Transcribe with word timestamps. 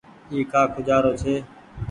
اي 0.31 0.39
ڪآ 0.51 0.61
کوجآرو 0.73 1.11
ڇي۔ 1.21 1.35